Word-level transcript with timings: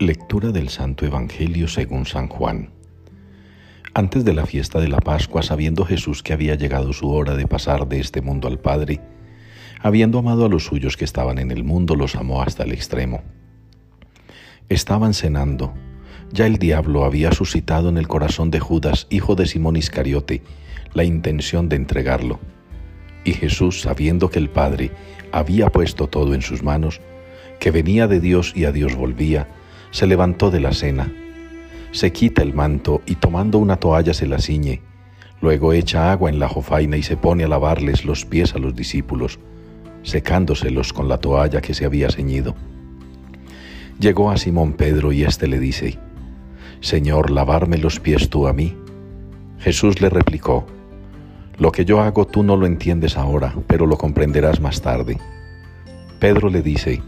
Lectura 0.00 0.50
del 0.50 0.70
Santo 0.70 1.04
Evangelio 1.04 1.68
según 1.68 2.06
San 2.06 2.28
Juan. 2.28 2.70
Antes 3.92 4.24
de 4.24 4.32
la 4.32 4.46
fiesta 4.46 4.80
de 4.80 4.88
la 4.88 4.96
Pascua, 4.96 5.42
sabiendo 5.42 5.84
Jesús 5.84 6.22
que 6.22 6.32
había 6.32 6.54
llegado 6.54 6.94
su 6.94 7.10
hora 7.10 7.36
de 7.36 7.46
pasar 7.46 7.86
de 7.86 8.00
este 8.00 8.22
mundo 8.22 8.48
al 8.48 8.58
Padre, 8.58 9.02
habiendo 9.78 10.18
amado 10.18 10.46
a 10.46 10.48
los 10.48 10.64
suyos 10.64 10.96
que 10.96 11.04
estaban 11.04 11.38
en 11.38 11.50
el 11.50 11.64
mundo, 11.64 11.96
los 11.96 12.16
amó 12.16 12.40
hasta 12.40 12.62
el 12.62 12.72
extremo. 12.72 13.20
Estaban 14.70 15.12
cenando. 15.12 15.74
Ya 16.32 16.46
el 16.46 16.56
diablo 16.56 17.04
había 17.04 17.32
suscitado 17.32 17.90
en 17.90 17.98
el 17.98 18.08
corazón 18.08 18.50
de 18.50 18.58
Judas, 18.58 19.06
hijo 19.10 19.34
de 19.34 19.44
Simón 19.44 19.76
Iscariote, 19.76 20.42
la 20.94 21.04
intención 21.04 21.68
de 21.68 21.76
entregarlo. 21.76 22.40
Y 23.22 23.34
Jesús, 23.34 23.82
sabiendo 23.82 24.30
que 24.30 24.38
el 24.38 24.48
Padre 24.48 24.92
había 25.30 25.68
puesto 25.68 26.06
todo 26.06 26.32
en 26.32 26.40
sus 26.40 26.62
manos, 26.62 27.02
que 27.58 27.70
venía 27.70 28.08
de 28.08 28.20
Dios 28.20 28.54
y 28.56 28.64
a 28.64 28.72
Dios 28.72 28.94
volvía, 28.96 29.59
se 29.90 30.06
levantó 30.06 30.50
de 30.50 30.60
la 30.60 30.72
cena, 30.72 31.12
se 31.92 32.12
quita 32.12 32.42
el 32.42 32.54
manto 32.54 33.02
y 33.06 33.16
tomando 33.16 33.58
una 33.58 33.76
toalla 33.76 34.14
se 34.14 34.26
la 34.26 34.38
ciñe, 34.38 34.82
luego 35.40 35.72
echa 35.72 36.12
agua 36.12 36.30
en 36.30 36.38
la 36.38 36.48
jofaina 36.48 36.96
y 36.96 37.02
se 37.02 37.16
pone 37.16 37.44
a 37.44 37.48
lavarles 37.48 38.04
los 38.04 38.24
pies 38.24 38.54
a 38.54 38.58
los 38.58 38.74
discípulos, 38.74 39.40
secándoselos 40.02 40.92
con 40.92 41.08
la 41.08 41.18
toalla 41.18 41.60
que 41.60 41.74
se 41.74 41.84
había 41.84 42.10
ceñido. 42.10 42.54
Llegó 43.98 44.30
a 44.30 44.36
Simón 44.36 44.74
Pedro 44.74 45.12
y 45.12 45.24
éste 45.24 45.46
le 45.46 45.58
dice, 45.58 45.98
Señor, 46.80 47.30
lavarme 47.30 47.76
los 47.76 48.00
pies 48.00 48.30
tú 48.30 48.46
a 48.46 48.52
mí. 48.52 48.74
Jesús 49.58 50.00
le 50.00 50.08
replicó, 50.08 50.66
Lo 51.58 51.70
que 51.72 51.84
yo 51.84 52.00
hago 52.00 52.26
tú 52.26 52.42
no 52.42 52.56
lo 52.56 52.64
entiendes 52.64 53.18
ahora, 53.18 53.54
pero 53.66 53.84
lo 53.86 53.98
comprenderás 53.98 54.60
más 54.60 54.80
tarde. 54.80 55.18
Pedro 56.18 56.48
le 56.48 56.62
dice, 56.62 57.02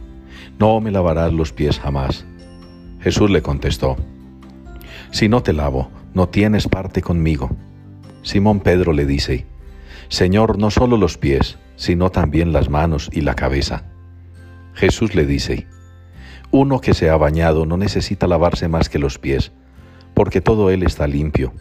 No 0.59 0.81
me 0.81 0.91
lavarás 0.91 1.33
los 1.33 1.53
pies 1.53 1.79
jamás. 1.79 2.27
Jesús 3.03 3.31
le 3.31 3.43
contestó, 3.43 3.97
Si 5.11 5.29
no 5.29 5.43
te 5.43 5.53
lavo, 5.53 5.91
no 6.15 6.29
tienes 6.29 6.69
parte 6.69 7.03
conmigo. 7.03 7.51
Simón 8.23 8.61
Pedro 8.61 8.93
le 8.93 9.07
dice, 9.07 9.45
Señor, 10.09 10.57
no 10.57 10.71
solo 10.71 10.97
los 10.97 11.19
pies, 11.19 11.59
sino 11.75 12.11
también 12.11 12.53
las 12.53 12.71
manos 12.71 13.11
y 13.13 13.23
la 13.23 13.35
cabeza. 13.35 13.85
Jesús 14.75 15.17
le 15.17 15.27
dice, 15.27 15.67
Uno 16.53 16.81
que 16.81 16.95
se 16.95 17.11
ha 17.11 17.17
bañado 17.17 17.67
no 17.67 17.77
necesita 17.77 18.29
lavarse 18.29 18.69
más 18.69 18.89
que 18.89 19.01
los 19.01 19.19
pies, 19.19 19.51
porque 20.15 20.41
todo 20.41 20.71
él 20.71 20.85
está 20.85 21.09
limpio. 21.09 21.55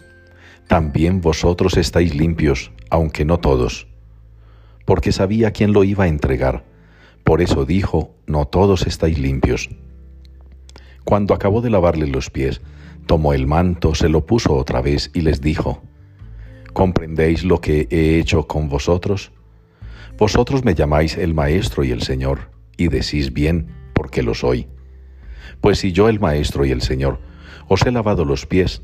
También 0.67 1.21
vosotros 1.21 1.75
estáis 1.75 2.13
limpios, 2.13 2.71
aunque 2.91 3.25
no 3.25 3.39
todos. 3.39 3.87
Porque 4.85 5.11
sabía 5.11 5.51
quién 5.51 5.73
lo 5.73 5.83
iba 5.83 6.03
a 6.03 6.07
entregar. 6.07 6.65
Por 7.23 7.41
eso 7.41 7.65
dijo, 7.65 8.13
no 8.27 8.45
todos 8.45 8.85
estáis 8.85 9.17
limpios. 9.17 9.69
Cuando 11.03 11.33
acabó 11.33 11.61
de 11.61 11.69
lavarle 11.69 12.07
los 12.07 12.29
pies, 12.29 12.61
tomó 13.05 13.33
el 13.33 13.47
manto, 13.47 13.95
se 13.95 14.09
lo 14.09 14.25
puso 14.25 14.53
otra 14.55 14.81
vez 14.81 15.11
y 15.13 15.21
les 15.21 15.41
dijo, 15.41 15.81
¿comprendéis 16.73 17.43
lo 17.43 17.59
que 17.59 17.87
he 17.89 18.19
hecho 18.19 18.47
con 18.47 18.69
vosotros? 18.69 19.31
Vosotros 20.17 20.63
me 20.63 20.75
llamáis 20.75 21.17
el 21.17 21.33
Maestro 21.33 21.83
y 21.83 21.91
el 21.91 22.01
Señor, 22.03 22.51
y 22.77 22.87
decís 22.87 23.33
bien, 23.33 23.67
porque 23.93 24.23
lo 24.23 24.33
soy. 24.33 24.67
Pues 25.59 25.79
si 25.79 25.91
yo 25.91 26.09
el 26.09 26.19
Maestro 26.19 26.65
y 26.65 26.71
el 26.71 26.81
Señor 26.81 27.19
os 27.67 27.85
he 27.85 27.91
lavado 27.91 28.25
los 28.25 28.45
pies, 28.45 28.81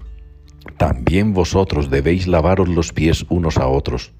también 0.78 1.34
vosotros 1.34 1.90
debéis 1.90 2.28
lavaros 2.28 2.68
los 2.68 2.92
pies 2.92 3.26
unos 3.30 3.58
a 3.58 3.68
otros. 3.68 4.12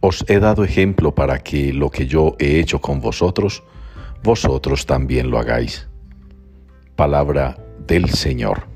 Os 0.00 0.24
he 0.28 0.40
dado 0.40 0.64
ejemplo 0.64 1.14
para 1.14 1.38
que 1.38 1.72
lo 1.72 1.90
que 1.90 2.06
yo 2.06 2.34
he 2.38 2.58
hecho 2.58 2.80
con 2.80 3.00
vosotros, 3.00 3.62
vosotros 4.24 4.86
también 4.86 5.30
lo 5.30 5.38
hagáis. 5.38 5.88
Palabra 7.02 7.58
del 7.88 8.10
Señor. 8.10 8.68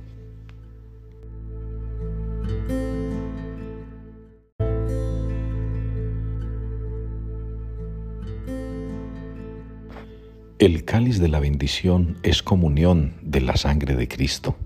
El 10.59 10.85
cáliz 10.85 11.21
de 11.21 11.29
la 11.29 11.39
bendición 11.39 12.17
es 12.25 12.43
comunión 12.43 13.15
de 13.23 13.43
la 13.43 13.57
sangre 13.57 13.95
de 13.95 14.09
Cristo. 14.09 14.57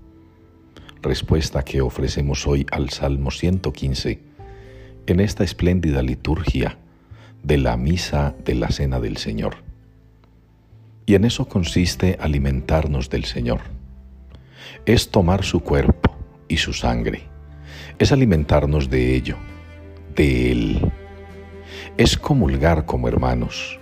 Respuesta 1.03 1.63
que 1.63 1.81
ofrecemos 1.81 2.47
hoy 2.47 2.65
al 2.71 2.89
Salmo 2.89 3.29
115 3.29 4.19
en 5.05 5.19
esta 5.19 5.43
espléndida 5.43 6.01
liturgia 6.01 6.79
de 7.43 7.59
la 7.59 7.77
misa 7.77 8.33
de 8.43 8.55
la 8.55 8.69
Cena 8.69 8.99
del 8.99 9.17
Señor. 9.17 9.70
Y 11.05 11.15
en 11.15 11.25
eso 11.25 11.47
consiste 11.47 12.17
alimentarnos 12.19 13.09
del 13.09 13.25
Señor. 13.25 13.61
Es 14.85 15.09
tomar 15.09 15.43
su 15.43 15.61
cuerpo 15.61 16.15
y 16.47 16.57
su 16.57 16.73
sangre. 16.73 17.23
Es 17.99 18.11
alimentarnos 18.11 18.89
de 18.89 19.15
ello, 19.15 19.37
de 20.15 20.51
Él. 20.51 20.91
Es 21.97 22.17
comulgar 22.17 22.85
como 22.85 23.07
hermanos. 23.07 23.79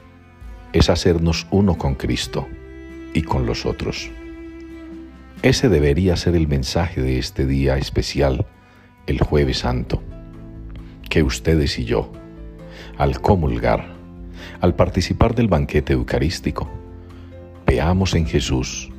Es 0.73 0.89
hacernos 0.89 1.47
uno 1.51 1.77
con 1.77 1.95
Cristo 1.95 2.47
y 3.13 3.21
con 3.23 3.45
los 3.45 3.65
otros. 3.65 4.09
Ese 5.41 5.69
debería 5.69 6.17
ser 6.17 6.35
el 6.35 6.47
mensaje 6.47 7.01
de 7.01 7.17
este 7.17 7.45
día 7.45 7.77
especial, 7.77 8.45
el 9.07 9.21
jueves 9.21 9.59
santo. 9.59 10.03
Que 11.09 11.23
ustedes 11.23 11.79
y 11.79 11.85
yo, 11.85 12.11
al 12.97 13.21
comulgar, 13.21 13.87
al 14.59 14.75
participar 14.75 15.33
del 15.33 15.47
banquete 15.47 15.93
eucarístico, 15.93 16.69
en 17.89 18.27
Jesús 18.27 18.91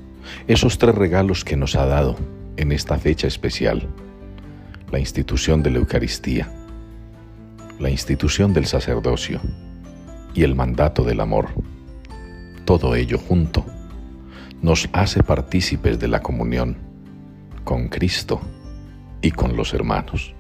esos 0.49 0.79
tres 0.79 0.97
regalos 0.97 1.45
que 1.45 1.57
nos 1.57 1.77
ha 1.77 1.87
dado 1.87 2.17
en 2.57 2.73
esta 2.73 2.99
fecha 2.99 3.29
especial. 3.29 3.89
La 4.91 4.99
institución 4.99 5.63
de 5.63 5.71
la 5.71 5.79
Eucaristía, 5.79 6.53
la 7.79 7.89
institución 7.89 8.53
del 8.53 8.67
sacerdocio 8.67 9.41
y 10.35 10.43
el 10.43 10.57
mandato 10.57 11.05
del 11.05 11.21
amor. 11.21 11.51
Todo 12.65 12.97
ello 12.97 13.19
junto 13.19 13.65
nos 14.61 14.89
hace 14.93 15.23
partícipes 15.23 16.01
de 16.01 16.09
la 16.09 16.21
comunión 16.21 16.77
con 17.63 17.89
Cristo 17.89 18.41
y 19.23 19.31
con 19.31 19.57
los 19.57 19.73
hermanos. 19.73 20.35